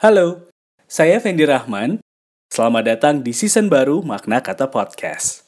[0.00, 0.48] Halo,
[0.88, 2.00] saya Fendi Rahman.
[2.48, 5.44] Selamat datang di season baru Makna Kata Podcast.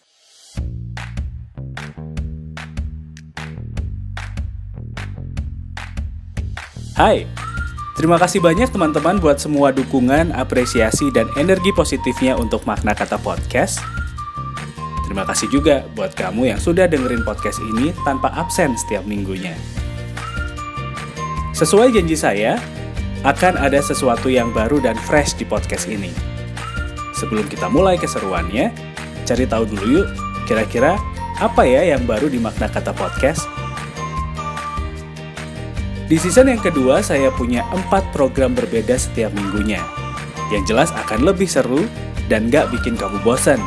[6.93, 7.25] Hai,
[7.97, 13.81] terima kasih banyak teman-teman buat semua dukungan, apresiasi, dan energi positifnya untuk Makna Kata Podcast.
[15.09, 19.57] Terima kasih juga buat kamu yang sudah dengerin podcast ini tanpa absen setiap minggunya.
[21.57, 22.61] Sesuai janji saya,
[23.23, 26.11] akan ada sesuatu yang baru dan fresh di podcast ini.
[27.15, 28.75] Sebelum kita mulai keseruannya,
[29.23, 30.09] cari tahu dulu yuk,
[30.51, 30.99] kira-kira
[31.39, 33.47] apa ya yang baru di makna kata podcast?
[36.11, 39.81] Di season yang kedua, saya punya empat program berbeda setiap minggunya.
[40.51, 41.87] Yang jelas akan lebih seru
[42.29, 43.63] dan gak bikin kamu bosan.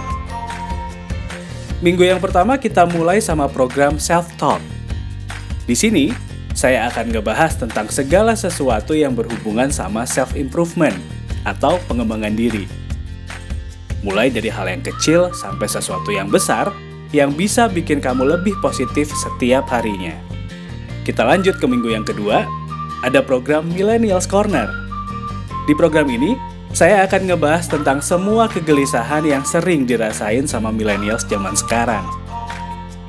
[1.81, 4.61] Minggu yang pertama kita mulai sama program Self Talk.
[5.65, 6.13] Di sini,
[6.55, 10.95] saya akan ngebahas tentang segala sesuatu yang berhubungan sama self-improvement
[11.43, 12.63] atau pengembangan diri.
[14.07, 16.71] Mulai dari hal yang kecil sampai sesuatu yang besar
[17.11, 20.15] yang bisa bikin kamu lebih positif setiap harinya.
[21.03, 22.47] Kita lanjut ke minggu yang kedua,
[23.03, 24.71] ada program Millennials Corner.
[25.67, 26.33] Di program ini,
[26.71, 32.03] saya akan ngebahas tentang semua kegelisahan yang sering dirasain sama millennials zaman sekarang.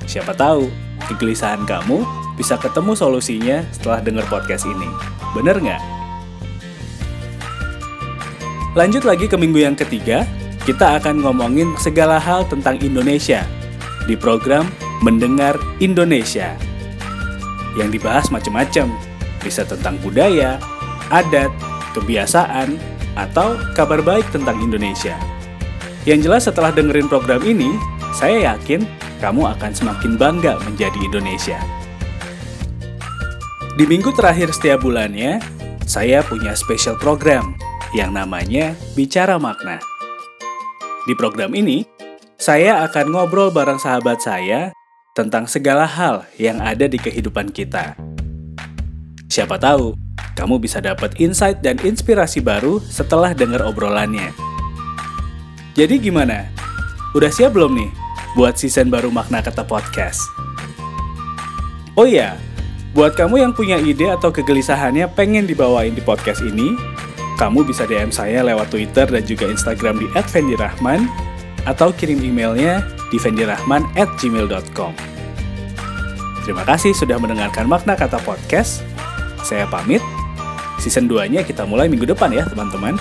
[0.06, 0.70] Siapa tahu,
[1.10, 4.88] kegelisahan kamu bisa ketemu solusinya setelah denger podcast ini.
[5.32, 5.82] Bener nggak?
[8.76, 10.28] Lanjut lagi ke minggu yang ketiga,
[10.68, 13.40] kita akan ngomongin segala hal tentang Indonesia
[14.04, 14.68] di program
[15.00, 16.52] Mendengar Indonesia.
[17.76, 18.92] Yang dibahas macam-macam,
[19.40, 20.60] bisa tentang budaya,
[21.08, 21.48] adat,
[21.96, 22.76] kebiasaan,
[23.16, 25.16] atau kabar baik tentang Indonesia.
[26.04, 27.72] Yang jelas setelah dengerin program ini,
[28.12, 28.84] saya yakin
[29.24, 31.58] kamu akan semakin bangga menjadi Indonesia.
[33.76, 35.36] Di minggu terakhir setiap bulannya,
[35.84, 37.52] saya punya special program
[37.92, 39.76] yang namanya Bicara Makna.
[41.04, 41.84] Di program ini,
[42.40, 44.72] saya akan ngobrol bareng sahabat saya
[45.12, 47.92] tentang segala hal yang ada di kehidupan kita.
[49.28, 49.92] Siapa tahu,
[50.40, 54.32] kamu bisa dapat insight dan inspirasi baru setelah dengar obrolannya.
[55.76, 56.48] Jadi gimana?
[57.12, 57.92] Udah siap belum nih
[58.40, 60.24] buat season baru Makna Kata Podcast?
[61.92, 62.40] Oh iya,
[62.96, 66.72] Buat kamu yang punya ide atau kegelisahannya pengen dibawain di podcast ini,
[67.36, 71.04] kamu bisa DM saya lewat Twitter dan juga Instagram di @fendirahman
[71.68, 74.96] atau kirim emailnya di fendirahman@gmail.com.
[76.48, 78.80] Terima kasih sudah mendengarkan makna kata podcast.
[79.44, 80.00] Saya pamit.
[80.80, 82.96] Season 2-nya kita mulai minggu depan ya, teman-teman.